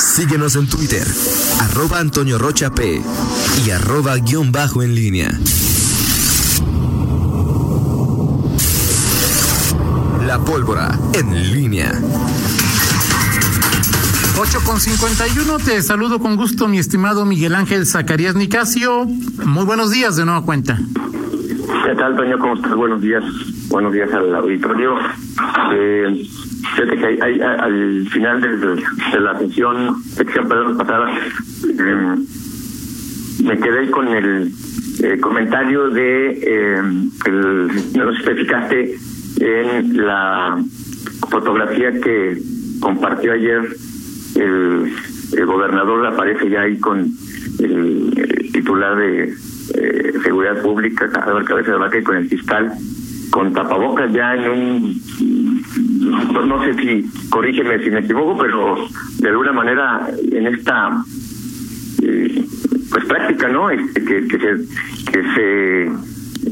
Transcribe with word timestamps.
Síguenos 0.00 0.56
en 0.56 0.66
Twitter, 0.66 1.06
arroba 1.60 1.98
Antonio 1.98 2.38
Rocha 2.38 2.70
P 2.70 3.02
y 3.66 3.70
arroba 3.70 4.16
guion 4.16 4.50
bajo 4.50 4.82
en 4.82 4.94
línea. 4.94 5.30
La 10.26 10.38
pólvora 10.38 10.98
en 11.12 11.52
línea. 11.52 11.92
8 14.38 14.58
con 14.64 14.80
51, 14.80 15.58
te 15.58 15.82
saludo 15.82 16.18
con 16.18 16.36
gusto, 16.36 16.66
mi 16.66 16.78
estimado 16.78 17.26
Miguel 17.26 17.54
Ángel 17.54 17.84
Zacarías 17.86 18.34
Nicasio. 18.34 19.04
Muy 19.44 19.66
buenos 19.66 19.90
días 19.90 20.16
de 20.16 20.24
nueva 20.24 20.42
cuenta. 20.46 20.78
¿Qué 21.84 21.94
tal, 21.94 22.16
Toño? 22.16 22.38
¿Cómo 22.38 22.54
estás? 22.54 22.74
Buenos 22.74 23.02
días. 23.02 23.22
Buenos 23.68 23.92
días 23.92 24.10
al 24.14 24.34
auditorio. 24.34 24.94
Eh, 25.74 26.26
fíjate 26.74 26.96
que 26.96 27.06
hay, 27.06 27.18
hay, 27.20 27.40
al 27.40 28.08
final 28.10 28.40
de, 28.40 28.56
de, 28.56 29.20
la 29.20 29.38
sesión, 29.38 30.02
pasada, 30.78 31.10
eh, 31.68 32.16
me 33.44 33.58
quedé 33.58 33.90
con 33.90 34.08
el 34.08 34.52
eh, 35.02 35.18
comentario 35.18 35.88
de 35.88 36.30
eh, 36.42 36.82
el, 37.26 37.66
nos 37.96 38.18
especificaste 38.18 38.96
en 39.40 39.96
la 39.96 40.62
fotografía 41.30 41.92
que 42.00 42.36
compartió 42.80 43.32
ayer 43.32 43.62
el, 44.36 44.92
gobernador 45.46 46.06
aparece 46.06 46.50
ya 46.50 46.62
ahí 46.62 46.78
con 46.78 47.10
el, 47.60 48.50
titular 48.52 48.96
de 48.96 49.32
eh, 49.74 50.12
seguridad 50.22 50.60
pública, 50.60 51.08
cabeza 51.10 51.70
de 51.70 51.78
vaca 51.78 51.98
y 51.98 52.02
con 52.02 52.16
el 52.16 52.28
fiscal 52.28 52.72
con 53.30 53.52
tapabocas 53.52 54.12
ya 54.12 54.34
en 54.34 54.50
un 54.50 55.00
no, 56.00 56.46
no, 56.46 56.64
sé 56.64 56.74
si 56.74 57.28
corrígeme 57.28 57.82
si 57.82 57.90
me 57.90 58.00
equivoco 58.00 58.36
pero 58.38 58.76
de 59.18 59.28
alguna 59.28 59.52
manera 59.52 60.08
en 60.32 60.46
esta 60.46 61.02
eh, 62.02 62.44
pues 62.90 63.04
práctica 63.04 63.48
no 63.48 63.70
este, 63.70 64.04
que, 64.04 64.26
que 64.26 64.38
se 64.38 65.12
que 65.12 65.22
se 65.34 65.82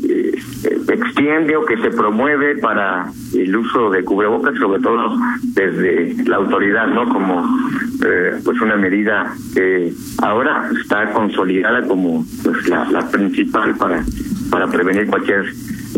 eh, 0.05 0.43
extiende 0.89 1.57
o 1.57 1.65
que 1.65 1.79
se 1.79 1.91
promueve 1.91 2.57
para 2.59 3.11
el 3.35 3.57
uso 3.57 3.91
de 3.91 4.05
cubrebocas 4.05 4.55
sobre 4.59 4.81
todo 4.81 5.17
desde 5.55 6.23
la 6.25 6.37
autoridad 6.37 6.87
no 6.89 7.09
como 7.09 7.59
eh, 8.05 8.39
pues 8.45 8.61
una 8.61 8.77
medida 8.77 9.35
que 9.55 9.93
ahora 10.23 10.71
está 10.81 11.11
consolidada 11.13 11.87
como 11.87 12.25
pues 12.45 12.69
la, 12.69 12.85
la 12.91 13.09
principal 13.11 13.75
para 13.77 14.05
para 14.51 14.67
prevenir 14.67 15.07
cualquier 15.07 15.45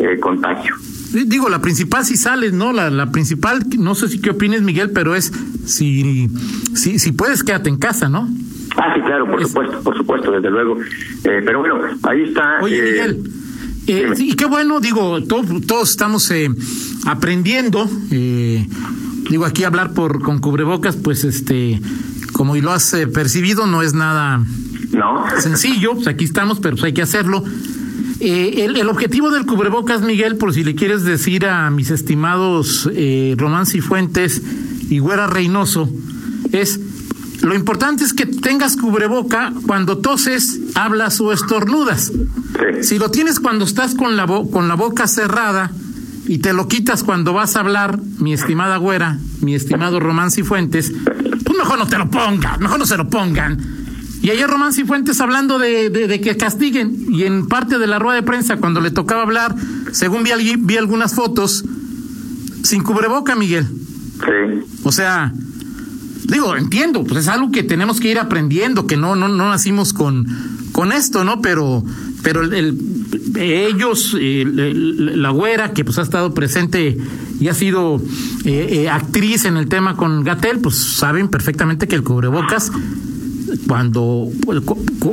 eh, 0.00 0.18
contagio. 0.18 0.74
Digo, 1.12 1.48
la 1.48 1.60
principal 1.60 2.04
si 2.04 2.16
sales, 2.16 2.52
¿no? 2.52 2.72
La, 2.72 2.90
la 2.90 3.10
principal, 3.10 3.64
no 3.78 3.94
sé 3.94 4.08
si 4.08 4.20
qué 4.20 4.30
opines, 4.30 4.62
Miguel, 4.62 4.90
pero 4.90 5.14
es 5.14 5.32
si, 5.66 6.30
si, 6.74 6.98
si 6.98 7.12
puedes, 7.12 7.42
quédate 7.42 7.68
en 7.68 7.76
casa, 7.76 8.08
¿no? 8.08 8.28
Ah, 8.76 8.92
sí, 8.94 9.00
claro, 9.02 9.26
por 9.26 9.40
es... 9.40 9.48
supuesto, 9.48 9.80
por 9.82 9.96
supuesto, 9.96 10.30
desde 10.30 10.50
luego. 10.50 10.78
Eh, 11.24 11.42
pero 11.44 11.60
bueno, 11.60 11.80
ahí 12.04 12.22
está. 12.22 12.60
Oye, 12.62 12.78
eh, 12.78 12.92
Miguel. 12.92 13.30
Eh, 13.86 14.12
sí, 14.14 14.34
qué 14.36 14.44
bueno, 14.44 14.78
digo, 14.80 15.22
todo, 15.24 15.42
todos 15.66 15.90
estamos 15.90 16.30
eh, 16.30 16.48
aprendiendo. 17.06 17.88
Eh, 18.12 18.66
digo, 19.28 19.44
aquí 19.44 19.64
hablar 19.64 19.94
por 19.94 20.22
con 20.22 20.38
cubrebocas, 20.38 20.96
pues 20.96 21.24
este, 21.24 21.80
como 22.32 22.54
lo 22.56 22.70
has 22.72 22.94
percibido, 23.12 23.66
no 23.66 23.82
es 23.82 23.94
nada 23.94 24.44
no. 24.92 25.24
sencillo. 25.40 25.94
Pues 25.94 26.06
aquí 26.06 26.24
estamos, 26.24 26.60
pero 26.60 26.76
pues 26.76 26.84
hay 26.84 26.92
que 26.92 27.02
hacerlo. 27.02 27.42
Eh, 28.20 28.64
el, 28.64 28.76
el, 28.76 28.88
objetivo 28.88 29.30
del 29.30 29.46
cubrebocas, 29.46 30.02
Miguel, 30.02 30.36
por 30.36 30.52
si 30.52 30.62
le 30.62 30.74
quieres 30.74 31.04
decir 31.04 31.46
a 31.46 31.70
mis 31.70 31.90
estimados 31.90 32.88
eh, 32.92 33.34
Román 33.38 33.64
Cifuentes 33.64 34.42
y 34.90 34.98
Güera 34.98 35.26
Reynoso, 35.26 35.88
es 36.52 36.80
lo 37.40 37.54
importante 37.54 38.04
es 38.04 38.12
que 38.12 38.26
tengas 38.26 38.76
cubreboca 38.76 39.54
cuando 39.66 39.98
toses, 39.98 40.60
hablas 40.74 41.18
o 41.22 41.32
estornudas. 41.32 42.12
Sí. 42.12 42.82
Si 42.82 42.98
lo 42.98 43.10
tienes 43.10 43.40
cuando 43.40 43.64
estás 43.64 43.94
con 43.94 44.16
la, 44.16 44.26
con 44.26 44.68
la 44.68 44.74
boca 44.74 45.06
cerrada 45.06 45.70
y 46.26 46.38
te 46.38 46.52
lo 46.52 46.68
quitas 46.68 47.02
cuando 47.02 47.32
vas 47.32 47.56
a 47.56 47.60
hablar, 47.60 47.98
mi 48.18 48.34
estimada 48.34 48.76
Güera, 48.76 49.18
mi 49.40 49.54
estimado 49.54 49.98
Román 50.00 50.30
Cifuentes, 50.30 50.92
pues 51.44 51.58
mejor 51.58 51.78
no 51.78 51.86
te 51.86 51.96
lo 51.96 52.10
pongan, 52.10 52.60
mejor 52.60 52.78
no 52.78 52.84
se 52.84 52.98
lo 52.98 53.08
pongan. 53.08 53.79
Y 54.22 54.30
ayer 54.30 54.48
Román 54.48 54.72
Cifuentes 54.72 55.20
hablando 55.20 55.58
de, 55.58 55.88
de, 55.88 56.06
de, 56.06 56.20
que 56.20 56.36
castiguen, 56.36 57.06
y 57.08 57.24
en 57.24 57.46
parte 57.48 57.78
de 57.78 57.86
la 57.86 57.98
rueda 57.98 58.16
de 58.16 58.22
prensa, 58.22 58.58
cuando 58.58 58.80
le 58.80 58.90
tocaba 58.90 59.22
hablar, 59.22 59.54
según 59.92 60.22
vi, 60.22 60.30
vi 60.58 60.76
algunas 60.76 61.14
fotos, 61.14 61.64
sin 62.62 62.82
cubreboca, 62.82 63.34
Miguel. 63.34 63.66
Sí. 63.66 64.78
O 64.82 64.92
sea, 64.92 65.32
digo, 66.24 66.54
entiendo, 66.54 67.04
pues 67.04 67.20
es 67.20 67.28
algo 67.28 67.50
que 67.50 67.62
tenemos 67.62 67.98
que 67.98 68.10
ir 68.10 68.18
aprendiendo, 68.18 68.86
que 68.86 68.98
no, 68.98 69.16
no, 69.16 69.28
no 69.28 69.48
nacimos 69.48 69.94
con, 69.94 70.26
con 70.72 70.92
esto, 70.92 71.24
¿no? 71.24 71.40
Pero, 71.40 71.82
pero 72.22 72.42
el, 72.42 72.52
el 72.52 72.78
ellos, 73.36 74.14
el, 74.20 75.22
la 75.22 75.30
güera, 75.30 75.72
que 75.72 75.84
pues 75.84 75.98
ha 75.98 76.02
estado 76.02 76.34
presente 76.34 76.98
y 77.40 77.48
ha 77.48 77.54
sido 77.54 78.02
eh, 78.44 78.68
eh, 78.70 78.90
actriz 78.90 79.46
en 79.46 79.56
el 79.56 79.68
tema 79.68 79.96
con 79.96 80.24
Gatel, 80.24 80.58
pues 80.58 80.76
saben 80.76 81.28
perfectamente 81.28 81.88
que 81.88 81.96
el 81.96 82.02
cubrebocas 82.02 82.70
cuando, 83.66 84.28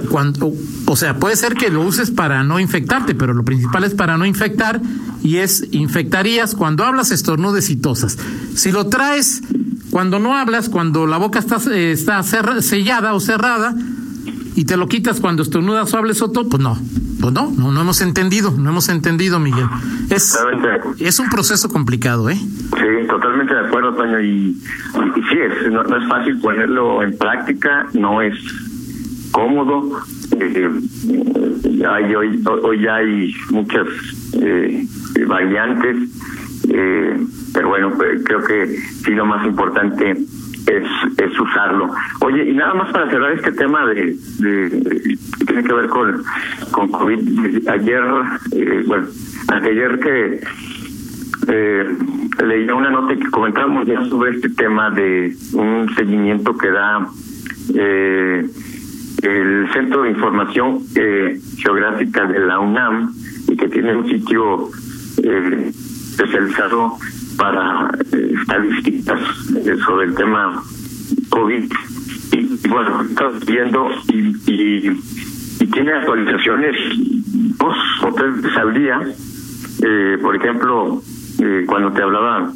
cuando, 0.10 0.54
o 0.86 0.96
sea, 0.96 1.18
puede 1.18 1.36
ser 1.36 1.54
que 1.56 1.70
lo 1.70 1.82
uses 1.82 2.12
para 2.12 2.44
no 2.44 2.60
infectarte, 2.60 3.16
pero 3.16 3.34
lo 3.34 3.44
principal 3.44 3.84
es 3.84 3.94
para 3.94 4.18
no 4.18 4.26
infectar 4.26 4.82
y 5.24 5.38
es 5.38 5.68
infectarías 5.72 6.56
cuando 6.56 6.84
hablas 6.84 7.12
estornudes 7.12 7.70
y 7.70 7.76
tosas. 7.76 8.18
Si 8.56 8.72
lo 8.72 8.88
traes 8.88 9.42
cuando 9.90 10.20
no 10.20 10.36
hablas, 10.36 10.70
cuando 10.70 11.08
la 11.08 11.18
boca 11.18 11.40
está, 11.40 11.58
eh, 11.72 11.92
está 11.92 12.22
sellada 12.24 13.14
o 13.14 13.20
cerrada 13.20 13.76
y 14.56 14.66
te 14.66 14.76
lo 14.76 14.88
quitas 14.88 15.20
cuando 15.20 15.44
estornudas 15.44 15.94
o 15.94 15.98
hables 15.98 16.22
o 16.22 16.32
todo, 16.32 16.50
pues 16.50 16.62
no. 16.62 16.78
Pues 17.22 17.34
no, 17.34 17.52
no, 17.58 17.72
no 17.72 17.82
hemos 17.82 18.02
entendido, 18.02 18.52
no 18.52 18.70
hemos 18.70 18.90
entendido, 18.90 19.40
Miguel. 19.40 19.68
Es, 20.10 20.38
es 21.00 21.20
un 21.20 21.30
proceso 21.30 21.70
complicado, 21.70 22.30
¿eh? 22.30 22.36
Sí, 22.38 23.08
totalmente 23.08 23.54
de 23.54 23.68
acuerdo, 23.68 23.94
Toño. 23.96 24.20
Y, 24.22 24.62
es, 25.40 25.72
no, 25.72 25.84
no, 25.84 25.98
es 25.98 26.08
fácil 26.08 26.40
ponerlo 26.40 27.04
en 27.04 27.18
práctica, 27.18 27.88
no 27.94 28.22
es 28.22 28.34
cómodo. 29.32 30.02
Eh, 30.40 30.70
hay, 31.90 32.16
hoy, 32.16 32.44
hoy 32.64 32.88
hay 32.88 33.34
muchas 33.52 33.88
eh, 34.42 34.86
variantes, 35.28 35.98
eh, 36.70 37.18
pero 37.54 37.70
bueno, 37.70 37.94
pues, 37.96 38.24
creo 38.24 38.44
que 38.44 38.68
sí 38.78 39.12
lo 39.12 39.26
más 39.26 39.46
importante 39.46 40.12
es, 40.68 40.84
es 41.18 41.40
usarlo. 41.40 41.90
Oye, 42.22 42.50
y 42.50 42.54
nada 42.54 42.74
más 42.74 42.92
para 42.92 43.10
cerrar 43.10 43.34
este 43.34 43.52
tema 43.54 43.86
de, 43.88 44.16
de, 44.40 44.70
de 44.70 45.18
tiene 45.46 45.64
que 45.64 45.74
ver 45.74 45.88
con, 45.88 46.24
con 46.72 46.92
COVID. 46.92 47.68
Ayer, 47.70 48.04
eh, 48.52 48.84
bueno, 48.86 49.08
ayer 49.50 50.00
que 50.00 50.42
eh, 51.48 51.98
leí 52.46 52.70
una 52.70 52.90
nota 52.90 53.16
que 53.16 53.30
comentábamos 53.30 53.88
ya 53.88 54.04
sobre 54.06 54.36
este 54.36 54.50
tema 54.50 54.90
de 54.92 55.36
un 55.54 55.90
seguimiento 55.96 56.58
que 56.58 56.70
da 56.70 57.08
eh, 57.76 58.46
el 59.24 59.70
Centro 59.74 60.04
de 60.04 60.12
Información 60.12 60.80
eh, 60.96 61.40
Geográfica 61.58 62.26
de 62.26 62.40
la 62.40 62.60
UNAM 62.60 63.14
y 63.48 63.58
que 63.58 63.68
tiene 63.68 63.96
un 63.96 64.08
sitio 64.08 64.70
eh, 65.24 65.72
especializado 66.18 66.98
para 67.38 67.92
eh, 68.12 68.34
estadísticas 68.42 69.20
eh, 69.56 69.76
sobre 69.86 70.08
el 70.08 70.16
tema 70.16 70.62
COVID. 71.30 71.72
Y, 72.34 72.68
bueno, 72.68 73.04
estamos 73.04 73.46
viendo 73.46 73.90
y, 74.10 74.52
y, 74.52 75.02
y, 75.60 75.68
tiene 75.68 75.94
actualizaciones 75.94 76.76
dos 77.58 77.78
o 78.04 78.14
tres 78.14 78.58
al 78.58 78.74
día. 78.74 79.00
Eh, 79.84 80.18
por 80.22 80.36
ejemplo, 80.36 81.02
cuando 81.68 81.92
te 81.92 82.02
hablaba 82.02 82.52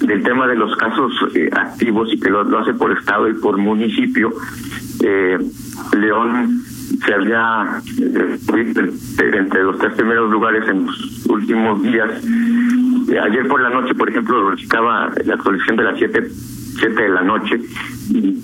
del 0.00 0.22
tema 0.22 0.46
de 0.46 0.56
los 0.56 0.76
casos 0.76 1.12
activos 1.52 2.12
y 2.12 2.20
que 2.20 2.30
lo, 2.30 2.58
hace 2.58 2.74
por 2.74 2.92
estado 2.92 3.28
y 3.28 3.34
por 3.34 3.56
municipio, 3.56 4.32
León 5.96 6.62
se 7.04 7.14
había 7.14 7.80
entre 7.98 9.62
los 9.64 9.78
tres 9.78 9.94
primeros 9.94 10.30
lugares 10.30 10.68
en 10.68 10.86
los 10.86 11.26
últimos 11.26 11.82
días 11.82 12.10
ayer 13.18 13.46
por 13.48 13.60
la 13.60 13.70
noche, 13.70 13.94
por 13.94 14.08
ejemplo, 14.08 14.46
verificaba 14.46 15.10
la 15.24 15.34
actualización 15.34 15.76
de 15.76 15.84
las 15.84 15.98
7 15.98 16.30
siete 16.78 17.02
de 17.02 17.08
la 17.08 17.22
noche 17.22 17.60
y, 18.10 18.42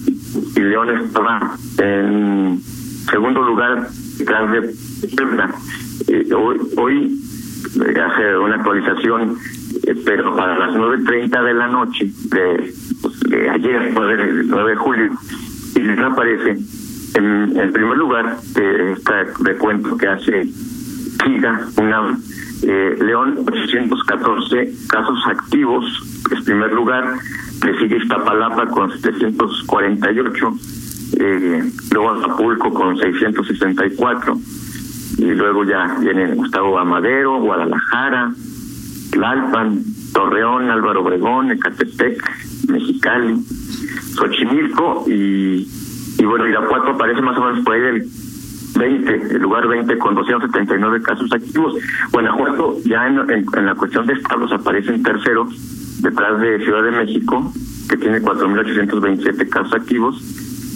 León 0.60 0.90
estaba 0.90 1.56
en 1.78 2.60
segundo 3.10 3.42
lugar 3.42 3.88
detrás 4.18 4.52
de. 4.52 4.74
Eh, 6.08 6.34
hoy, 6.34 6.58
hoy 6.76 6.96
eh, 7.04 7.39
hace 7.78 8.36
una 8.38 8.56
actualización, 8.56 9.36
eh, 9.86 9.94
pero 10.04 10.34
para 10.36 10.58
las 10.58 10.74
9.30 10.74 11.44
de 11.44 11.54
la 11.54 11.68
noche 11.68 12.10
de, 12.30 12.72
de 13.28 13.50
ayer, 13.50 13.90
9 13.92 14.16
de, 14.16 14.44
9 14.44 14.70
de 14.70 14.76
julio, 14.76 15.10
y 15.76 15.80
les 15.80 15.98
aparece 15.98 16.56
en, 17.14 17.56
en 17.56 17.72
primer 17.72 17.96
lugar 17.96 18.40
de 18.54 18.92
este 18.92 19.12
recuento 19.42 19.96
que 19.96 20.06
hace 20.06 20.44
SIGA, 20.44 21.68
una 21.76 22.18
eh, 22.62 22.96
León 23.00 23.38
814 23.46 24.72
casos 24.88 25.18
activos, 25.26 25.84
es 26.30 26.44
primer 26.44 26.72
lugar, 26.72 27.14
le 27.64 27.78
sigue 27.78 27.96
Iztapalapa 27.96 28.66
con 28.66 28.90
748, 28.90 30.52
eh, 31.18 31.70
luego 31.92 32.10
Acapulco 32.10 32.72
con 32.72 32.98
664, 32.98 34.38
y 35.18 35.34
luego 35.34 35.64
ya 35.64 35.96
viene 36.00 36.34
Gustavo 36.34 36.78
Amadero, 36.78 37.40
Guadalajara, 37.40 38.32
Tlalpan, 39.10 39.82
Torreón, 40.12 40.70
Álvaro 40.70 41.02
Obregón, 41.02 41.50
Ecatepec, 41.52 42.22
Mexicali, 42.68 43.42
Xochimilco 44.14 45.04
y, 45.08 45.66
y 46.18 46.24
bueno, 46.24 46.46
Irapuato 46.46 46.90
aparece 46.90 47.22
más 47.22 47.38
o 47.38 47.44
menos 47.44 47.64
por 47.64 47.74
ahí 47.74 47.80
del 47.80 48.04
20, 48.78 49.14
el 49.34 49.42
lugar 49.42 49.66
20 49.68 49.98
con 49.98 50.14
279 50.14 51.02
casos 51.02 51.30
activos. 51.32 51.74
Guanajuato 52.12 52.76
ya 52.84 53.06
en, 53.06 53.18
en, 53.30 53.66
la 53.66 53.74
cuestión 53.74 54.06
de 54.06 54.12
estados 54.14 54.50
aparece 54.52 54.94
en 54.94 55.02
tercero, 55.02 55.46
detrás 56.00 56.40
de 56.40 56.60
Ciudad 56.60 56.84
de 56.84 56.92
México, 56.92 57.52
que 57.88 57.96
tiene 57.96 58.22
4.827 58.22 59.48
casos 59.48 59.74
activos, 59.74 60.22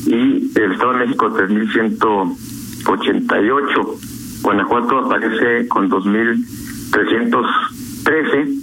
y 0.06 0.50
el 0.58 0.72
Estado 0.72 0.92
de 0.92 0.98
México 0.98 1.30
3.188. 1.30 4.13
Guanajuato 4.44 4.98
aparece 4.98 5.66
con 5.68 5.88
2.313 5.90 8.60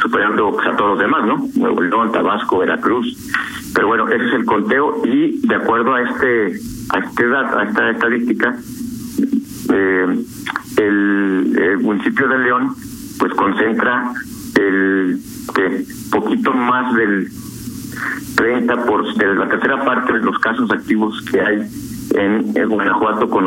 superando 0.00 0.52
pues, 0.52 0.66
a 0.66 0.76
todos 0.76 0.90
los 0.90 0.98
demás, 0.98 1.24
¿no? 1.26 1.48
Nuevo 1.56 1.80
León, 1.80 2.12
Tabasco, 2.12 2.58
Veracruz. 2.58 3.16
Pero 3.74 3.86
bueno, 3.88 4.06
ese 4.08 4.26
es 4.26 4.34
el 4.34 4.44
conteo 4.44 5.00
y 5.04 5.40
de 5.46 5.54
acuerdo 5.54 5.94
a 5.94 6.02
este 6.02 6.60
a 6.90 6.98
este 6.98 7.24
a 7.24 7.62
esta 7.64 7.90
estadística, 7.90 8.54
eh, 9.72 10.22
el, 10.76 11.78
municipio 11.80 12.28
de 12.28 12.38
León 12.38 12.76
pues 13.18 13.32
concentra 13.34 14.12
el 14.58 15.18
poquito 16.10 16.52
más 16.52 16.94
del 16.94 17.30
30 18.36 18.84
por 18.84 19.14
de 19.14 19.34
la 19.34 19.48
tercera 19.48 19.82
parte 19.84 20.12
de 20.12 20.20
los 20.20 20.38
casos 20.38 20.70
activos 20.70 21.20
que 21.30 21.40
hay 21.40 21.66
en, 22.14 22.52
Guanajuato 22.68 23.28
con 23.28 23.44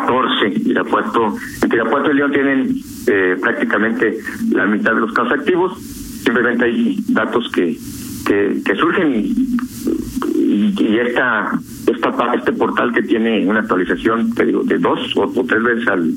814 0.00 0.70
Irapuato 0.70 1.36
entre 1.62 1.76
Irapuato 1.78 2.10
y 2.10 2.14
León 2.14 2.32
tienen 2.32 2.76
eh, 3.06 3.36
prácticamente 3.40 4.18
la 4.50 4.66
mitad 4.66 4.92
de 4.94 5.00
los 5.00 5.12
casos 5.12 5.32
activos. 5.32 5.78
Simplemente 6.24 6.64
hay 6.64 6.96
datos 7.08 7.50
que, 7.52 7.76
que, 8.26 8.76
surgen 8.76 9.14
y, 9.14 10.74
y, 10.78 10.98
esta, 10.98 11.52
esta, 11.86 12.34
este 12.34 12.52
portal 12.52 12.92
que 12.92 13.02
tiene 13.02 13.46
una 13.46 13.60
actualización 13.60 14.30
digo, 14.34 14.62
de 14.62 14.78
dos 14.78 15.00
o, 15.16 15.44
tres 15.46 15.62
veces 15.62 15.88
al, 15.88 16.14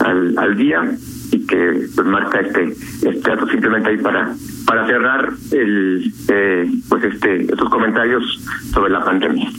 al, 0.00 0.38
al 0.38 0.56
día 0.56 0.96
y 1.30 1.46
que 1.46 1.88
pues 1.94 2.06
marca 2.06 2.40
este 2.40 2.74
este 3.02 3.30
dato. 3.30 3.46
Simplemente 3.48 3.90
ahí 3.90 3.98
para 3.98 4.34
para 4.66 4.86
cerrar 4.86 5.32
el 5.52 6.12
eh, 6.28 6.70
pues 6.88 7.04
este 7.04 7.42
estos 7.42 7.68
comentarios 7.68 8.24
sobre 8.72 8.90
la 8.92 9.04
pandemia. 9.04 9.50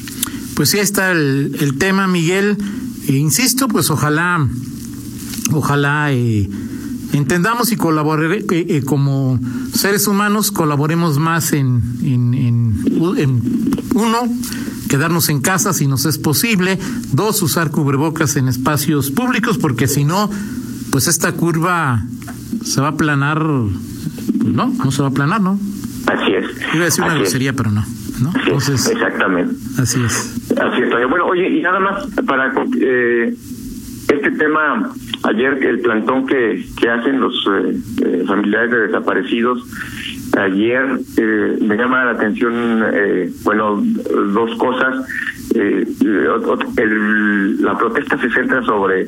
Pues 0.55 0.71
sí 0.71 0.79
está 0.79 1.11
el, 1.11 1.55
el 1.59 1.77
tema 1.77 2.07
Miguel 2.07 2.57
e 3.09 3.17
insisto 3.17 3.67
pues 3.67 3.89
ojalá 3.89 4.47
ojalá 5.51 6.11
eh, 6.11 6.49
entendamos 7.13 7.71
y 7.71 7.75
colaboremos 7.75 8.37
eh, 8.51 8.65
eh, 8.69 8.83
como 8.83 9.39
seres 9.73 10.07
humanos, 10.07 10.51
colaboremos 10.51 11.17
más 11.17 11.53
en, 11.53 11.81
en, 12.03 12.33
en, 12.33 13.71
uno, 13.95 14.27
quedarnos 14.87 15.29
en 15.29 15.41
casa 15.41 15.73
si 15.73 15.87
nos 15.87 16.05
es 16.05 16.17
posible, 16.17 16.77
dos, 17.11 17.41
usar 17.41 17.71
cubrebocas 17.71 18.35
en 18.35 18.47
espacios 18.47 19.11
públicos, 19.11 19.57
porque 19.57 19.87
si 19.87 20.05
no, 20.05 20.29
pues 20.91 21.07
esta 21.07 21.31
curva 21.33 22.05
se 22.63 22.81
va 22.81 22.87
a 22.87 22.91
aplanar, 22.91 23.39
pues 23.39 24.53
no, 24.53 24.67
no 24.67 24.91
se 24.91 25.01
va 25.01 25.07
a 25.07 25.11
aplanar, 25.11 25.41
¿no? 25.41 25.59
Así 26.05 26.33
es. 26.33 26.45
Iba 26.73 26.83
a 26.83 26.85
decir 26.85 27.03
una 27.03 27.15
grosería, 27.15 27.53
pero 27.53 27.71
no. 27.71 27.85
¿no? 28.21 28.33
Entonces, 28.35 28.85
exactamente. 28.87 29.55
Así 29.77 30.01
es. 30.03 30.38
Así 30.59 30.81
es. 30.81 30.89
Bueno, 31.09 31.25
oye, 31.25 31.49
y 31.49 31.61
nada 31.61 31.79
más 31.79 32.07
para 32.25 32.53
eh, 32.79 33.33
este 34.09 34.31
tema, 34.31 34.91
ayer 35.23 35.63
el 35.65 35.79
plantón 35.81 36.25
que, 36.25 36.65
que 36.79 36.89
hacen 36.89 37.19
los 37.19 37.33
eh, 37.47 37.75
eh, 38.03 38.23
familiares 38.27 38.71
de 38.71 38.87
desaparecidos, 38.87 39.63
ayer 40.37 40.99
eh, 41.17 41.57
me 41.61 41.77
llama 41.77 42.05
la 42.05 42.11
atención, 42.11 42.83
bueno, 43.43 43.81
dos 44.33 44.55
cosas. 44.57 45.05
la 47.59 47.77
protesta 47.77 48.17
se 48.19 48.29
centra 48.31 48.63
sobre 48.63 49.07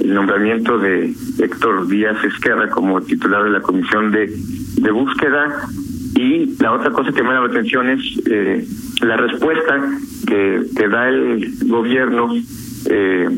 el 0.00 0.14
nombramiento 0.14 0.78
de 0.78 1.12
Héctor 1.38 1.88
Díaz 1.88 2.22
Esquerra 2.24 2.68
como 2.70 3.00
titular 3.00 3.44
de 3.44 3.50
la 3.50 3.60
comisión 3.60 4.12
de, 4.12 4.32
de 4.76 4.90
búsqueda 4.90 5.68
y 6.16 6.56
la 6.60 6.72
otra 6.72 6.90
cosa 6.90 7.12
que 7.12 7.22
me 7.22 7.28
llama 7.28 7.46
la 7.46 7.52
atención 7.52 7.90
es 7.90 8.00
la 9.02 9.16
respuesta 9.18 9.86
que, 10.26 10.62
que 10.74 10.88
da 10.88 11.08
el 11.08 11.54
gobierno 11.66 12.34
eh, 12.88 13.28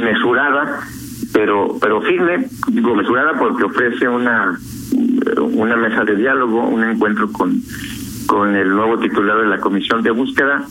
mesurada, 0.00 0.80
pero 1.34 1.76
pero 1.80 2.00
firme, 2.02 2.46
digo 2.68 2.94
mesurada 2.94 3.38
porque 3.38 3.64
ofrece 3.64 4.08
una 4.08 4.58
una 5.52 5.76
mesa 5.76 6.04
de 6.04 6.16
diálogo, 6.16 6.66
un 6.66 6.84
encuentro 6.84 7.30
con 7.30 7.60
con 8.26 8.56
el 8.56 8.70
nuevo 8.70 8.98
titular 8.98 9.40
de 9.40 9.46
la 9.46 9.58
comisión 9.58 10.02
de 10.02 10.10
búsqueda 10.10 10.64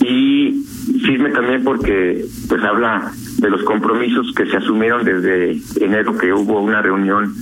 y 0.00 0.64
firme 1.04 1.30
también 1.30 1.64
porque 1.64 2.24
pues 2.48 2.62
habla 2.64 3.12
de 3.38 3.50
los 3.50 3.62
compromisos 3.64 4.32
que 4.34 4.46
se 4.46 4.56
asumieron 4.56 5.04
desde 5.04 5.60
enero 5.80 6.16
que 6.16 6.32
hubo 6.32 6.60
una 6.60 6.80
reunión 6.80 7.34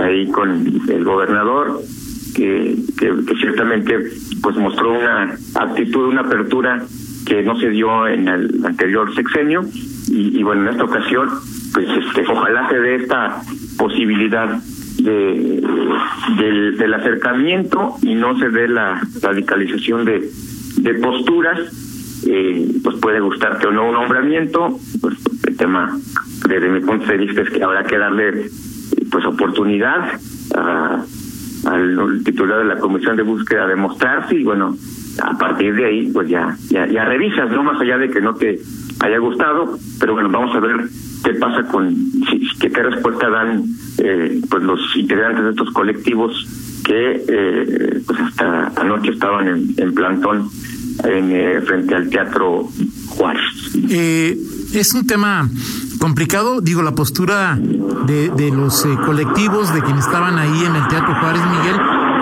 ahí 0.00 0.28
con 0.30 0.80
el 0.88 1.04
gobernador 1.04 1.80
que, 2.34 2.76
que, 2.98 3.12
que 3.26 3.34
ciertamente 3.36 3.98
pues 4.42 4.56
mostró 4.56 4.98
una 4.98 5.36
actitud, 5.54 6.08
una 6.08 6.22
apertura 6.22 6.84
que 7.24 7.42
no 7.42 7.58
se 7.58 7.70
dio 7.70 8.06
en 8.06 8.28
el 8.28 8.64
anterior 8.64 9.14
sexenio. 9.14 9.62
Y, 10.06 10.42
bueno, 10.42 10.62
en 10.62 10.68
esta 10.68 10.84
ocasión, 10.84 11.28
pues 11.72 11.88
este, 11.88 12.24
ojalá 12.30 12.68
se 12.68 12.78
dé 12.78 12.96
esta 12.96 13.40
posibilidad 13.78 14.60
de, 15.02 15.62
del, 16.78 16.94
acercamiento 16.94 17.96
y 18.02 18.14
no 18.14 18.38
se 18.38 18.50
dé 18.50 18.68
la 18.68 19.00
radicalización 19.22 20.04
de, 20.04 20.30
de 20.76 20.94
posturas, 20.94 21.58
eh, 22.28 22.68
pues 22.82 22.96
puede 23.00 23.20
gustarte 23.20 23.66
o 23.66 23.72
no 23.72 23.88
un 23.88 23.94
nombramiento, 23.94 24.78
pues 25.00 25.16
el 25.46 25.56
tema 25.56 25.98
desde 26.48 26.68
mi 26.68 26.80
punto 26.80 27.06
de 27.06 27.16
vista 27.16 27.40
es 27.40 27.50
que 27.50 27.62
habrá 27.62 27.84
que 27.84 27.98
darle 27.98 28.50
pues 29.10 29.24
oportunidad 29.24 30.20
a, 30.54 31.02
al 31.66 32.22
titular 32.24 32.58
de 32.58 32.64
la 32.64 32.78
comisión 32.78 33.16
de 33.16 33.22
búsqueda 33.22 33.66
de 33.66 33.76
mostrarse 33.76 34.34
y 34.34 34.44
bueno, 34.44 34.76
a 35.22 35.38
partir 35.38 35.74
de 35.74 35.86
ahí 35.86 36.10
pues 36.12 36.28
ya, 36.28 36.56
ya, 36.70 36.86
ya 36.86 37.04
revisas, 37.04 37.50
no 37.50 37.62
más 37.62 37.80
allá 37.80 37.98
de 37.98 38.10
que 38.10 38.20
no 38.20 38.34
te 38.34 38.60
haya 39.00 39.18
gustado, 39.18 39.78
pero 40.00 40.14
bueno, 40.14 40.28
vamos 40.30 40.54
a 40.56 40.60
ver 40.60 40.76
qué 41.24 41.34
pasa 41.34 41.66
con, 41.68 41.94
qué, 42.60 42.70
qué 42.70 42.82
respuesta 42.82 43.28
dan 43.28 43.64
eh, 43.98 44.40
pues 44.48 44.62
los 44.62 44.80
integrantes 44.96 45.44
de 45.44 45.50
estos 45.50 45.70
colectivos 45.72 46.32
que 46.84 47.24
eh, 47.28 48.02
pues 48.06 48.20
hasta 48.20 48.72
anoche 48.76 49.10
estaban 49.10 49.48
en, 49.48 49.74
en 49.76 49.94
plantón 49.94 50.48
en, 51.04 51.30
eh, 51.32 51.60
frente 51.62 51.94
al 51.94 52.08
Teatro 52.08 52.68
Juárez. 53.08 53.42
Eh, 53.90 54.36
es 54.74 54.94
un 54.94 55.06
tema 55.06 55.48
complicado, 56.04 56.60
digo, 56.60 56.82
la 56.82 56.94
postura 56.94 57.58
de, 57.58 58.28
de 58.28 58.50
los 58.50 58.84
eh, 58.84 58.90
colectivos, 59.06 59.72
de 59.72 59.82
quienes 59.82 60.04
estaban 60.04 60.38
ahí 60.38 60.62
en 60.66 60.76
el 60.76 60.86
Teatro 60.88 61.18
Juárez 61.18 61.40
Miguel, 61.50 61.76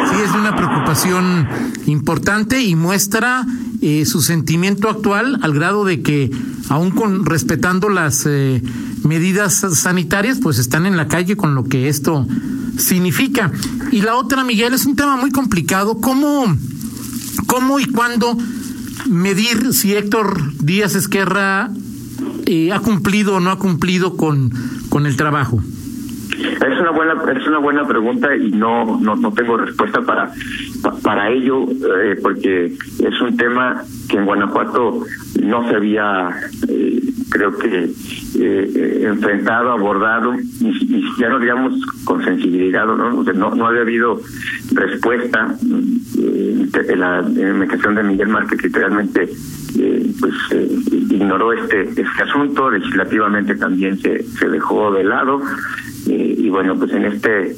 sí 0.08 0.22
es 0.24 0.30
una 0.36 0.54
preocupación 0.54 1.48
importante 1.86 2.62
y 2.62 2.76
muestra 2.76 3.44
eh, 3.80 4.06
su 4.06 4.22
sentimiento 4.22 4.88
actual 4.88 5.40
al 5.42 5.52
grado 5.52 5.84
de 5.84 6.00
que, 6.00 6.30
aún 6.68 6.92
con 6.92 7.26
respetando 7.26 7.88
las 7.88 8.24
eh, 8.24 8.62
medidas 9.02 9.66
sanitarias, 9.74 10.38
pues 10.40 10.60
están 10.60 10.86
en 10.86 10.96
la 10.96 11.08
calle 11.08 11.36
con 11.36 11.56
lo 11.56 11.64
que 11.64 11.88
esto 11.88 12.24
significa. 12.78 13.50
Y 13.90 14.02
la 14.02 14.14
otra, 14.14 14.44
Miguel, 14.44 14.74
es 14.74 14.86
un 14.86 14.94
tema 14.94 15.16
muy 15.16 15.32
complicado. 15.32 16.00
¿Cómo, 16.00 16.56
cómo 17.48 17.80
y 17.80 17.86
cuándo 17.86 18.38
medir 19.10 19.74
si 19.74 19.92
Héctor 19.92 20.52
Díaz 20.60 20.94
Esquerra 20.94 21.72
eh, 22.52 22.72
ha 22.72 22.80
cumplido 22.80 23.36
o 23.36 23.40
no 23.40 23.50
ha 23.50 23.58
cumplido 23.58 24.16
con, 24.16 24.50
con 24.90 25.06
el 25.06 25.16
trabajo? 25.16 25.62
Es 26.42 26.80
una 26.80 26.90
buena 26.90 27.14
es 27.36 27.46
una 27.46 27.58
buena 27.58 27.86
pregunta 27.86 28.34
y 28.34 28.50
no 28.50 28.98
no, 29.00 29.16
no 29.16 29.32
tengo 29.32 29.56
respuesta 29.56 30.00
para 30.02 30.32
para 31.02 31.30
ello 31.30 31.66
eh, 31.70 32.18
porque 32.22 32.66
es 32.66 33.20
un 33.20 33.36
tema 33.36 33.82
que 34.08 34.16
en 34.16 34.24
Guanajuato 34.24 35.04
no 35.42 35.68
se 35.68 35.76
había 35.76 36.30
eh, 36.68 37.00
creo 37.30 37.56
que 37.58 37.90
eh, 38.38 39.02
enfrentado 39.06 39.72
abordado 39.72 40.34
y, 40.34 41.04
ya 41.18 41.28
no 41.28 41.38
digamos 41.38 41.74
con 42.04 42.24
sensibilidad 42.24 42.86
no 42.86 43.22
no, 43.22 43.54
no 43.54 43.66
había 43.66 43.82
habido 43.82 44.20
respuesta 44.72 45.56
en 45.62 47.00
la 47.00 47.18
administración 47.18 47.94
de 47.94 48.02
Miguel 48.02 48.28
Márquez 48.28 48.60
que 48.60 48.70
realmente 49.74 50.12
pues 50.20 50.34
ignoró 51.10 51.52
este 51.52 51.82
este 51.82 52.02
asunto 52.02 52.70
legislativamente 52.70 53.54
también 53.56 53.98
se 53.98 54.22
se 54.22 54.48
dejó 54.48 54.92
de 54.92 55.04
lado 55.04 55.40
y 56.06 56.48
bueno, 56.48 56.76
pues 56.76 56.92
en 56.92 57.04
este 57.04 57.56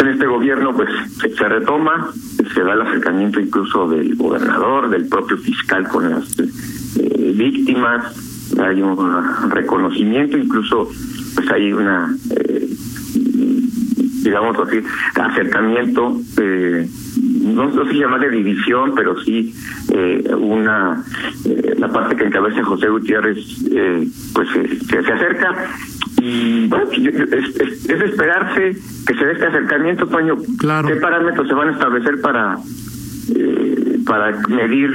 en 0.00 0.08
este 0.08 0.26
gobierno 0.26 0.74
pues 0.74 0.88
se, 1.20 1.48
retoma, 1.48 2.10
se 2.54 2.62
da 2.62 2.72
el 2.72 2.82
acercamiento 2.82 3.38
incluso 3.38 3.88
del 3.88 4.16
gobernador, 4.16 4.88
del 4.88 5.06
propio 5.08 5.36
fiscal 5.36 5.86
con 5.88 6.10
las 6.10 6.38
eh, 6.38 7.32
víctimas, 7.36 8.16
hay 8.58 8.80
un 8.80 9.50
reconocimiento, 9.50 10.38
incluso 10.38 10.88
pues 11.34 11.50
hay 11.50 11.72
una, 11.72 12.16
eh, 12.30 12.68
digamos 14.22 14.56
así, 14.58 14.82
acercamiento, 15.14 16.18
eh, 16.38 16.88
no, 17.42 17.68
no 17.68 17.84
se 17.84 17.94
llama 17.94 18.18
de 18.18 18.30
división, 18.30 18.94
pero 18.96 19.20
sí 19.20 19.54
eh, 19.92 20.34
una, 20.34 21.02
la 21.78 21.88
parte 21.88 22.16
que 22.16 22.24
encabeza 22.24 22.62
José 22.64 22.88
Gutiérrez, 22.88 23.38
pues 24.34 24.48
se, 24.88 24.98
acerca 24.98 25.54
y 26.22 26.66
bueno, 26.68 26.86
es, 26.92 27.60
es, 27.60 28.00
esperarse 28.02 28.76
que 29.06 29.14
se 29.14 29.24
dé 29.24 29.32
este 29.32 29.46
acercamiento, 29.46 30.06
Toño. 30.06 30.36
Claro. 30.58 30.88
¿Qué 30.88 30.96
parámetros 30.96 31.48
se 31.48 31.54
van 31.54 31.68
a 31.68 31.72
establecer 31.72 32.20
para 32.20 32.58
para 34.06 34.36
medir 34.48 34.90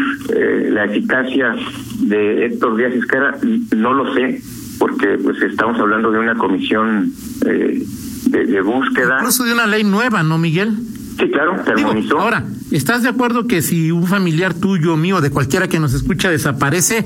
la 0.71 0.85
eficacia 0.85 1.55
de 2.01 2.45
Héctor 2.45 2.77
Díaz 2.77 2.95
Isquera? 2.95 3.37
No 3.75 3.93
lo 3.93 4.13
sé 4.13 4.41
porque 4.79 5.17
pues 5.21 5.41
estamos 5.41 5.79
hablando 5.79 6.11
de 6.11 6.19
una 6.19 6.35
comisión 6.35 7.11
eh, 7.45 7.83
de, 8.27 8.61
búsqueda. 8.61 9.17
Incluso 9.19 9.43
de 9.43 9.53
una 9.53 9.67
ley 9.67 9.83
nueva, 9.83 10.23
¿no, 10.23 10.37
Miguel? 10.37 10.73
Sí, 11.17 11.29
claro, 11.31 11.55
se 11.63 12.13
Ahora, 12.13 12.43
¿estás 12.75 13.03
de 13.03 13.09
acuerdo 13.09 13.47
que 13.47 13.61
si 13.61 13.91
un 13.91 14.07
familiar 14.07 14.53
tuyo, 14.53 14.97
mío, 14.97 15.21
de 15.21 15.29
cualquiera 15.29 15.67
que 15.67 15.79
nos 15.79 15.93
escucha 15.93 16.29
desaparece, 16.29 17.03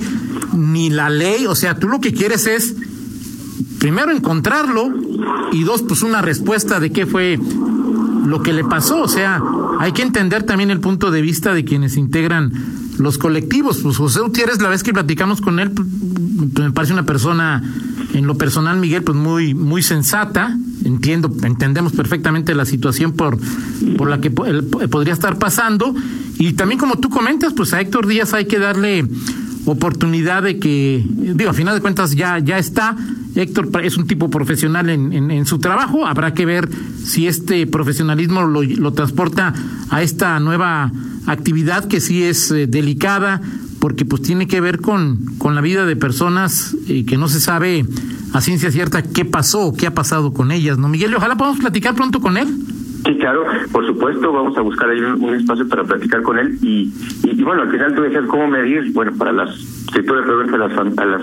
ni 0.52 0.90
la 0.90 1.10
ley, 1.10 1.46
o 1.46 1.54
sea, 1.54 1.78
tú 1.78 1.88
lo 1.88 2.00
que 2.00 2.12
quieres 2.12 2.46
es, 2.46 2.74
primero, 3.78 4.10
encontrarlo 4.10 4.92
y 5.52 5.64
dos, 5.64 5.82
pues 5.82 6.02
una 6.02 6.22
respuesta 6.22 6.80
de 6.80 6.90
qué 6.90 7.06
fue 7.06 7.38
lo 8.26 8.42
que 8.42 8.52
le 8.52 8.64
pasó, 8.64 9.02
o 9.02 9.08
sea, 9.08 9.42
hay 9.78 9.92
que 9.92 10.02
entender 10.02 10.42
también 10.42 10.70
el 10.70 10.80
punto 10.80 11.10
de 11.10 11.22
vista 11.22 11.54
de 11.54 11.64
quienes 11.64 11.96
integran 11.96 12.52
los 12.98 13.18
colectivos. 13.18 13.78
Pues 13.78 13.96
José 13.96 14.20
Gutiérrez, 14.20 14.60
la 14.60 14.68
vez 14.68 14.82
que 14.82 14.92
platicamos 14.92 15.40
con 15.40 15.58
él, 15.58 15.70
pues, 15.70 15.88
me 16.58 16.72
parece 16.72 16.92
una 16.92 17.06
persona, 17.06 17.62
en 18.12 18.26
lo 18.26 18.36
personal, 18.36 18.78
Miguel, 18.78 19.02
pues 19.02 19.16
muy, 19.16 19.54
muy 19.54 19.82
sensata. 19.82 20.56
Entiendo, 20.90 21.32
entendemos 21.44 21.92
perfectamente 21.92 22.54
la 22.54 22.64
situación 22.64 23.12
por, 23.12 23.38
por 23.96 24.08
la 24.08 24.20
que 24.20 24.30
podría 24.30 25.12
estar 25.12 25.38
pasando. 25.38 25.94
Y 26.38 26.54
también, 26.54 26.78
como 26.78 26.96
tú 26.98 27.08
comentas, 27.08 27.52
pues 27.52 27.72
a 27.72 27.80
Héctor 27.80 28.06
Díaz 28.06 28.34
hay 28.34 28.46
que 28.46 28.58
darle 28.58 29.06
oportunidad 29.66 30.42
de 30.42 30.58
que, 30.58 31.04
digo, 31.06 31.50
a 31.50 31.54
final 31.54 31.74
de 31.74 31.80
cuentas 31.80 32.14
ya, 32.16 32.38
ya 32.38 32.58
está. 32.58 32.96
Héctor 33.34 33.70
es 33.84 33.96
un 33.96 34.06
tipo 34.06 34.28
profesional 34.28 34.90
en, 34.90 35.30
en, 35.30 35.46
su 35.46 35.58
trabajo. 35.58 36.06
Habrá 36.06 36.34
que 36.34 36.44
ver 36.44 36.68
si 37.04 37.28
este 37.28 37.66
profesionalismo 37.66 38.42
lo, 38.42 38.62
lo 38.62 38.92
transporta 38.92 39.54
a 39.88 40.02
esta 40.02 40.40
nueva 40.40 40.90
actividad 41.26 41.86
que 41.86 42.00
sí 42.00 42.24
es 42.24 42.50
eh, 42.50 42.66
delicada 42.66 43.40
porque 43.78 44.04
pues 44.04 44.22
tiene 44.22 44.46
que 44.46 44.60
ver 44.60 44.80
con, 44.80 45.36
con 45.38 45.54
la 45.54 45.60
vida 45.60 45.86
de 45.86 45.96
personas 45.96 46.76
eh, 46.88 47.04
que 47.06 47.16
no 47.16 47.28
se 47.28 47.40
sabe 47.40 47.86
a 48.32 48.40
ciencia 48.40 48.70
cierta 48.70 49.02
qué 49.02 49.24
pasó 49.24 49.72
qué 49.76 49.86
ha 49.86 49.94
pasado 49.94 50.32
con 50.32 50.52
ellas, 50.52 50.78
¿no, 50.78 50.88
Miguel? 50.88 51.14
ojalá 51.14 51.36
podamos 51.36 51.60
platicar 51.60 51.94
pronto 51.94 52.20
con 52.20 52.36
él. 52.36 52.48
Sí, 53.04 53.16
claro, 53.16 53.44
por 53.72 53.86
supuesto, 53.86 54.30
vamos 54.30 54.56
a 54.58 54.60
buscar 54.60 54.90
ahí 54.90 55.00
un, 55.00 55.34
espacio 55.34 55.66
para 55.68 55.84
platicar 55.84 56.22
con 56.22 56.38
él 56.38 56.58
y, 56.60 56.92
y, 57.24 57.42
bueno, 57.42 57.62
al 57.62 57.70
final 57.70 57.94
tú 57.94 58.02
decías 58.02 58.24
cómo 58.28 58.46
medir, 58.46 58.92
bueno, 58.92 59.12
para 59.16 59.32
las, 59.32 59.54
si 59.56 60.02
tú 60.02 60.14
le 60.14 60.22
preguntas 60.22 60.54
a 60.54 60.58
las, 60.58 60.98
a 60.98 61.04
las 61.06 61.22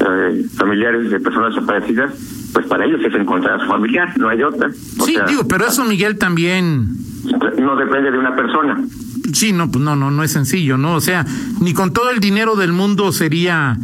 eh, 0.00 0.44
familiares 0.56 1.10
de 1.10 1.18
personas 1.20 1.54
desaparecidas, 1.54 2.12
pues 2.52 2.66
para 2.66 2.84
ellos 2.84 3.00
es 3.02 3.14
encontrar 3.14 3.58
a 3.58 3.64
su 3.64 3.70
familiar, 3.70 4.12
no 4.18 4.28
hay 4.28 4.42
otra. 4.42 4.70
sí, 4.72 5.16
digo, 5.26 5.48
pero 5.48 5.66
eso 5.66 5.84
Miguel 5.84 6.18
también... 6.18 6.88
No 7.58 7.76
depende 7.76 8.10
de 8.10 8.18
una 8.18 8.34
persona. 8.34 8.82
Sí, 9.32 9.52
no, 9.52 9.70
pues 9.70 9.84
no, 9.84 9.94
no, 9.94 10.10
no 10.10 10.22
es 10.22 10.32
sencillo, 10.32 10.76
¿no? 10.76 10.94
O 10.94 11.00
sea, 11.00 11.24
ni 11.60 11.74
con 11.74 11.92
todo 11.92 12.10
el 12.10 12.18
dinero 12.20 12.56
del 12.56 12.72
mundo 12.72 13.12
sería 13.12 13.76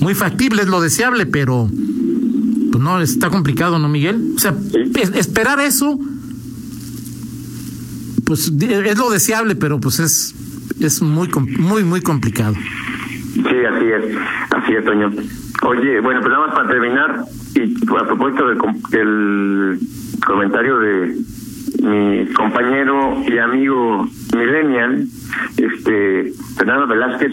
muy 0.00 0.14
factible, 0.14 0.62
es 0.62 0.68
lo 0.68 0.80
deseable, 0.80 1.26
pero 1.26 1.68
pues 2.70 2.82
no, 2.82 3.00
está 3.00 3.30
complicado, 3.30 3.78
¿no, 3.78 3.88
Miguel? 3.88 4.32
O 4.36 4.38
sea, 4.38 4.54
esperar 5.14 5.60
eso 5.60 5.98
pues 8.24 8.52
es 8.60 8.98
lo 8.98 9.10
deseable, 9.10 9.56
pero 9.56 9.80
pues 9.80 10.00
es 10.00 10.34
es 10.80 11.02
muy 11.02 11.28
muy 11.58 11.82
muy 11.82 12.00
complicado. 12.02 12.54
Sí, 13.34 13.40
así 13.42 13.86
es, 13.86 14.16
así 14.50 14.72
es, 14.74 14.84
Toño. 14.84 15.10
Oye, 15.62 16.00
bueno, 16.00 16.20
pues 16.20 16.32
nada 16.32 16.46
más 16.46 16.54
para 16.54 16.68
terminar 16.68 17.24
y 17.54 17.74
a 17.96 18.06
propósito 18.06 18.48
del, 18.48 18.58
del 18.90 19.78
comentario 20.24 20.78
de 20.78 21.16
mi 21.82 22.26
compañero 22.32 23.22
y 23.26 23.38
amigo 23.38 24.08
millennial, 24.36 25.06
este 25.56 26.32
Fernando 26.56 26.86
Velázquez, 26.86 27.32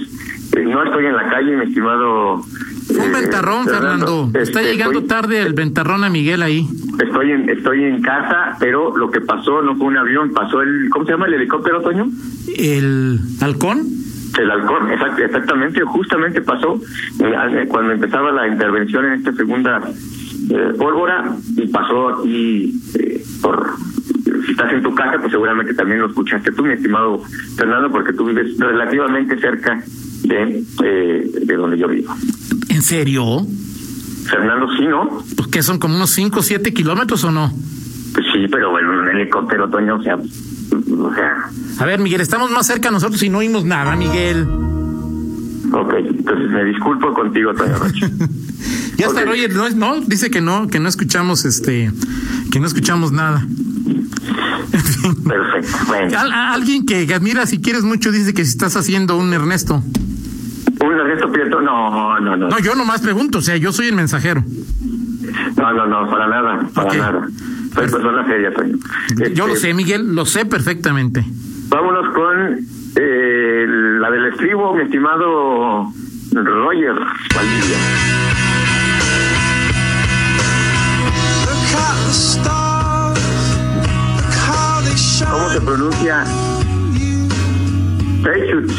no 0.64 0.84
estoy 0.84 1.06
en 1.06 1.16
la 1.16 1.30
calle, 1.30 1.56
mi 1.58 1.66
estimado 1.66 2.44
un 2.90 2.98
eh, 2.98 3.12
ventarrón, 3.14 3.66
Fernando. 3.66 4.30
Está 4.34 4.62
este, 4.62 4.74
llegando 4.74 5.04
tarde 5.04 5.42
el 5.42 5.54
ventarrón 5.54 6.04
a 6.04 6.10
Miguel 6.10 6.44
ahí. 6.44 6.68
Estoy 7.00 7.32
en, 7.32 7.50
estoy 7.50 7.84
en 7.84 8.02
casa, 8.02 8.56
pero 8.60 8.96
lo 8.96 9.10
que 9.10 9.22
pasó 9.22 9.62
no 9.62 9.76
fue 9.76 9.88
un 9.88 9.98
avión, 9.98 10.32
pasó 10.34 10.62
el, 10.62 10.90
¿cómo 10.90 11.06
se 11.06 11.12
llama 11.12 11.26
el 11.28 11.36
helicóptero, 11.36 11.82
Toño? 11.82 12.08
El 12.58 13.20
halcón. 13.42 13.82
El 14.38 14.52
halcón, 14.52 14.92
exactamente, 14.92 15.82
justamente 15.82 16.42
pasó 16.42 16.80
eh, 17.24 17.66
cuando 17.70 17.94
empezaba 17.94 18.32
la 18.32 18.48
intervención 18.48 19.06
en 19.06 19.14
esta 19.14 19.32
segunda 19.34 19.82
eh, 20.50 20.74
pólvora 20.78 21.36
y 21.56 21.68
pasó 21.68 22.10
aquí 22.10 22.74
por 23.42 23.76
estás 24.56 24.72
en 24.72 24.82
tu 24.82 24.96
casa, 24.96 25.18
pues 25.20 25.32
seguramente 25.32 25.74
también 25.74 26.00
lo 26.00 26.08
escuchaste 26.08 26.52
tú, 26.54 26.64
mi 26.64 26.74
estimado 26.74 27.22
Fernando, 27.58 27.92
porque 27.92 28.14
tú 28.14 28.26
vives 28.26 28.58
relativamente 28.58 29.38
cerca 29.40 29.84
de, 30.24 30.64
de 31.44 31.56
donde 31.56 31.78
yo 31.78 31.88
vivo. 31.90 32.16
¿En 32.70 32.82
serio? 32.82 33.46
Fernando, 34.30 34.68
sí, 34.78 34.88
¿no? 34.88 35.24
Pues 35.36 35.50
que 35.50 35.62
son 35.62 35.78
como 35.78 35.96
unos 35.96 36.10
5 36.12 36.40
o 36.40 36.44
7 36.44 36.74
kilómetros 36.74 37.24
o 37.26 37.32
no? 37.32 37.52
Pues 38.14 38.26
sí, 38.34 38.48
pero 38.50 38.72
bueno, 38.72 39.02
un 39.02 39.10
helicóptero, 39.10 39.70
Toño, 39.70 39.98
o 39.98 40.04
sea, 40.04 40.16
o 40.16 41.14
sea... 41.14 41.50
A 41.80 41.86
ver, 41.86 42.00
Miguel, 42.00 42.22
estamos 42.22 42.50
más 42.50 42.66
cerca 42.66 42.90
nosotros 42.90 43.22
y 43.24 43.30
no 43.30 43.40
oímos 43.40 43.66
nada, 43.66 43.96
Miguel. 43.96 44.48
Ok, 45.74 45.94
entonces 45.98 46.50
me 46.50 46.64
disculpo 46.64 47.14
contigo, 47.14 47.54
Toño 47.54 47.76
Rocha. 47.78 48.10
ya 48.98 49.08
está, 49.08 49.30
oye, 49.30 49.50
no, 49.50 49.70
no, 49.72 50.00
dice 50.02 50.32
que 50.32 50.40
no, 50.40 50.68
que 50.68 50.80
no 50.80 50.88
escuchamos, 50.88 51.44
este, 51.44 51.92
que 52.52 52.60
no 52.60 52.68
escuchamos 52.68 53.12
nada. 53.12 53.46
Perfecto, 55.27 55.77
bueno. 55.88 56.17
alguien 56.20 56.86
que 56.86 57.12
admira 57.13 57.46
si 57.46 57.62
quieres 57.62 57.84
mucho 57.84 58.12
dice 58.12 58.34
que 58.34 58.44
si 58.44 58.51
estás 58.51 58.75
haciendo 58.75 59.17
un 59.17 59.32
Ernesto. 59.34 59.82
Un 60.82 60.94
Ernesto 60.94 61.32
Prieto, 61.32 61.62
no, 61.62 62.20
no, 62.20 62.36
no. 62.36 62.48
No, 62.50 62.60
yo 62.60 62.75
nomás 62.75 63.01
pregunto, 63.01 63.38
o 63.39 63.41
sea, 63.41 63.55
yo 63.58 63.72
soy 63.72 63.88
el 63.88 63.96
mensajero. 63.96 64.44
No, 65.58 65.74
no, 65.74 65.88
no, 65.88 66.10
para 66.10 66.27
nada, 66.27 66.67
para 66.74 66.94
nada. 66.94 67.27
Soy 67.74 67.89
persona 67.89 68.25
seria, 68.25 68.51
soy. 68.53 68.79
Yo 69.34 69.48
lo 69.48 69.53
Este, 69.53 69.70
sé, 69.70 69.74
Miguel, 69.74 70.13
lo 70.15 70.25
sé 70.25 70.46
perfectamente. 70.46 71.25
Vámonos 71.70 72.13
con 72.13 72.60
eh, 72.96 73.65
la 74.00 74.12
del 74.12 74.25
estribo, 74.27 74.74
mi 74.75 74.84
estimado 74.84 75.91
Roger 76.34 76.94
Valdivia. 77.36 77.77
¿Cómo 85.36 85.50
se 85.50 85.60
pronuncia? 85.60 86.24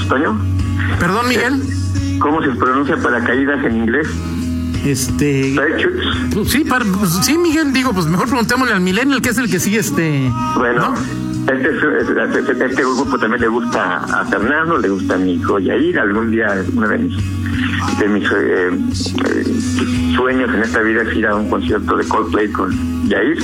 Toño. 0.08 0.40
Perdón, 0.98 1.28
Miguel. 1.28 1.62
¿Cómo 2.18 2.42
se 2.42 2.48
pronuncia 2.52 2.96
paracaídas 2.96 3.62
en 3.62 3.76
inglés? 3.76 4.08
Este. 4.82 5.52
Parachutes. 5.54 6.50
sí, 6.50 6.64
pues 6.64 7.10
sí, 7.26 7.36
Miguel, 7.36 7.74
digo, 7.74 7.92
pues 7.92 8.06
mejor 8.06 8.28
preguntémosle 8.28 8.72
al 8.72 8.80
Millennial, 8.80 9.20
que 9.20 9.28
es 9.30 9.38
el 9.38 9.50
que 9.50 9.60
sigue 9.60 9.80
este. 9.80 10.32
Bueno, 10.56 10.94
este, 11.40 11.68
es- 11.68 12.38
este, 12.38 12.64
este 12.64 12.82
grupo 12.82 13.18
también 13.18 13.42
le 13.42 13.48
gusta 13.48 13.96
a 13.98 14.24
Fernando, 14.24 14.78
le 14.78 14.88
gusta 14.88 15.16
a 15.16 15.18
mi 15.18 15.34
hijo 15.34 15.58
Yair. 15.58 15.98
Algún 16.00 16.30
día, 16.30 16.64
uno 16.74 16.88
de 16.88 16.98
mis, 16.98 17.16
de 17.98 18.08
mis 18.08 18.24
eh, 18.30 18.70
eh, 18.70 20.14
sueños 20.16 20.48
en 20.54 20.62
esta 20.62 20.80
vida 20.80 21.02
es 21.02 21.14
ir 21.16 21.26
a 21.26 21.34
un 21.34 21.50
concierto 21.50 21.96
de 21.98 22.08
Coldplay 22.08 22.50
con 22.50 22.95
Yair. 23.08 23.38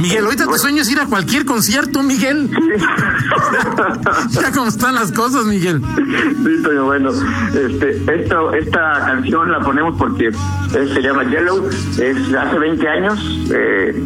Miguel, 0.00 0.24
ahorita 0.24 0.46
tu 0.46 0.58
sueño 0.58 0.82
es 0.82 0.90
ir 0.90 1.00
a 1.00 1.06
cualquier 1.06 1.44
concierto, 1.44 2.02
Miguel. 2.02 2.50
ya 4.30 4.52
como 4.52 4.68
están 4.68 4.94
las 4.94 5.12
cosas, 5.12 5.44
Miguel. 5.44 5.80
Sí, 5.80 6.60
pero 6.62 6.86
bueno, 6.86 7.10
este, 7.10 8.20
esto, 8.20 8.52
esta 8.52 9.04
canción 9.06 9.50
la 9.50 9.60
ponemos 9.60 9.96
porque 9.96 10.28
eh, 10.28 10.90
se 10.92 11.02
llama 11.02 11.24
Yellow, 11.24 11.68
es 11.98 12.34
hace 12.34 12.58
20 12.58 12.88
años, 12.88 13.18
eh, 13.52 14.02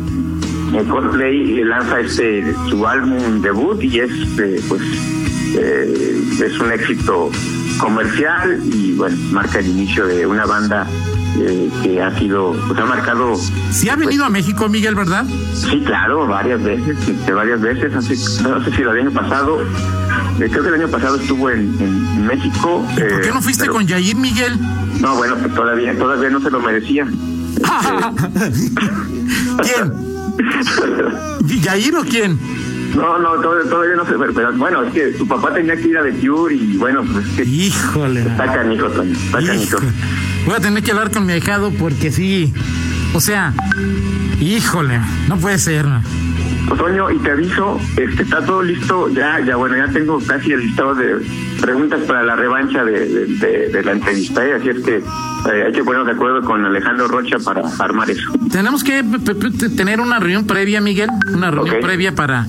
Coldplay 0.85 1.65
lanza 1.65 2.01
este 2.01 2.45
su 2.69 2.87
álbum 2.87 3.41
debut 3.41 3.83
y 3.83 4.01
es 4.01 4.11
eh, 4.39 4.61
pues 4.69 4.83
eh, 5.57 6.23
es 6.45 6.59
un 6.59 6.73
éxito 6.73 7.31
comercial 7.79 8.61
y 8.65 8.93
bueno 8.95 9.17
marca 9.33 9.61
el 9.61 9.69
inicio 9.69 10.07
de 10.07 10.27
una 10.27 10.45
banda 10.45 10.87
eh, 11.39 11.71
que 11.83 12.03
ha 12.03 12.17
sido, 12.19 12.53
pues 12.67 12.79
ha 12.81 12.85
marcado. 12.87 13.37
¿Sí 13.71 13.89
ha 13.89 13.97
venido 13.97 14.25
a 14.25 14.31
México, 14.31 14.69
Miguel, 14.69 14.95
verdad? 14.95 15.25
Sí, 15.55 15.83
claro, 15.85 16.27
varias 16.27 16.63
veces, 16.63 16.97
este, 17.09 17.33
varias 17.33 17.61
veces. 17.61 17.95
Así, 17.95 18.15
no 18.43 18.65
sé 18.65 18.71
si 18.75 18.83
el 18.83 18.89
año 18.89 19.11
pasado, 19.11 19.61
eh, 19.63 20.49
creo 20.51 20.63
que 20.63 20.69
el 20.69 20.75
año 20.75 20.89
pasado 20.89 21.17
estuvo 21.17 21.51
en, 21.51 21.75
en 21.81 22.27
México. 22.27 22.85
¿Y 22.97 23.01
¿Por 23.01 23.21
qué 23.23 23.31
no 23.33 23.43
fuiste 23.43 23.63
pero- 23.65 23.75
con 23.75 23.87
Yair, 23.87 24.17
Miguel? 24.17 24.59
No, 25.01 25.15
bueno, 25.17 25.37
pues 25.37 25.55
todavía, 25.55 25.97
todavía 25.99 26.31
no 26.31 26.41
se 26.41 26.51
lo 26.51 26.61
merecía. 26.61 27.07
¿Quién? 29.63 29.93
¿Yair 31.63 31.97
o 31.97 32.03
quién? 32.05 32.39
No, 32.95 33.19
no, 33.19 33.35
todavía, 33.43 33.69
todavía 33.71 33.97
no 33.97 34.07
se 34.07 34.13
pero, 34.13 34.33
pero, 34.33 34.53
bueno, 34.55 34.83
es 34.85 34.93
que 34.95 35.19
su 35.19 35.27
papá 35.29 35.53
tenía 35.53 35.77
que 35.77 35.89
ir 35.89 35.99
a 35.99 36.03
The 36.03 36.13
Cure 36.27 36.55
y 36.55 36.77
bueno, 36.79 37.03
pues 37.13 37.27
es 37.27 37.33
que 37.37 37.45
Híjole. 37.45 38.21
está 38.23 38.47
canijo, 38.55 38.87
está 38.87 39.39
canijo. 39.45 39.79
Voy 40.47 40.55
a 40.55 40.61
tener 40.61 40.83
que 40.83 40.93
hablar 40.93 41.11
con 41.11 41.27
mi 41.27 41.33
ahijado 41.33 41.71
porque 41.73 42.11
sí. 42.13 42.53
O 43.15 43.21
sea, 43.21 43.53
híjole, 44.41 45.01
no 45.29 45.37
puede 45.39 45.59
ser. 45.59 45.87
Pues, 46.69 46.81
Toño, 46.81 47.11
y 47.13 47.19
te 47.19 47.31
aviso, 47.31 47.79
este, 47.97 48.23
está 48.25 48.45
todo 48.45 48.61
listo, 48.63 49.09
ya, 49.15 49.39
ya, 49.41 49.55
bueno, 49.55 49.77
ya 49.77 49.87
tengo 49.93 50.19
casi 50.27 50.51
el 50.53 50.61
listado 50.63 50.95
de 50.97 51.25
preguntas 51.61 52.01
para 52.09 52.25
la 52.25 52.35
revancha 52.35 52.85
de, 52.85 53.07
de, 53.09 53.27
de- 53.27 53.69
de 53.69 53.85
la 53.85 53.93
entrevista, 53.93 54.45
¿eh? 54.45 54.55
así 54.55 54.71
es 54.71 54.83
que 54.85 54.97
eh, 54.97 55.63
hay 55.67 55.73
que 55.73 55.85
ponernos 55.85 56.09
de 56.09 56.15
acuerdo 56.15 56.43
con 56.43 56.65
Alejandro 56.65 57.07
Rocha 57.07 57.37
para 57.39 57.63
armar 57.79 58.11
eso. 58.11 58.33
Tenemos 58.51 58.83
que 58.83 59.05
tener 59.77 60.01
una 60.01 60.19
reunión 60.19 60.45
previa, 60.45 60.81
Miguel, 60.81 61.09
una 61.33 61.53
reunión 61.53 61.77
Ok. 61.77 61.83
previa 61.83 62.15
para 62.17 62.47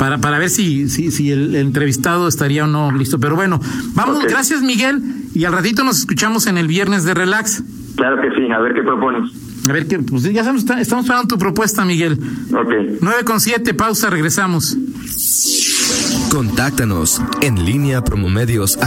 para 0.00 0.18
para 0.18 0.38
ver 0.38 0.50
si 0.50 0.88
si, 0.88 1.10
si 1.12 1.30
el 1.30 1.54
entrevistado 1.54 2.26
estaría 2.26 2.64
o 2.64 2.66
no 2.66 2.90
listo. 2.90 3.20
Pero 3.20 3.36
bueno, 3.36 3.60
vamos, 3.94 4.16
Ok. 4.18 4.30
gracias 4.30 4.62
Miguel 4.62 5.00
y 5.34 5.44
al 5.44 5.52
ratito 5.52 5.84
nos 5.84 5.98
escuchamos 5.98 6.46
en 6.46 6.58
el 6.58 6.66
viernes 6.66 7.04
de 7.04 7.14
relax. 7.14 7.62
Claro 7.96 8.20
que 8.20 8.30
sí, 8.34 8.50
a 8.50 8.58
ver 8.58 8.74
qué 8.74 8.82
propones. 8.82 9.30
A 9.68 9.72
ver 9.72 9.86
qué, 9.86 9.98
pues 9.98 10.22
ya 10.22 10.40
estamos, 10.40 10.62
estamos 10.62 11.04
esperando 11.04 11.28
tu 11.28 11.38
propuesta, 11.38 11.84
Miguel. 11.84 12.18
Ok. 12.52 12.98
9 13.00 13.24
con 13.24 13.40
7, 13.40 13.74
pausa, 13.74 14.10
regresamos. 14.10 14.76
Contáctanos 16.30 17.20
en 17.40 17.64
línea 17.64 18.02
promomedios 18.02 18.78